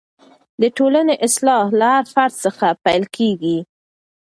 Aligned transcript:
د 0.61 0.63
ټولنې 0.77 1.15
اصلاح 1.27 1.65
له 1.79 1.85
هر 1.93 2.05
فرد 2.13 2.35
څخه 2.45 2.67
پیل 2.83 3.03
کېږي. 3.15 3.57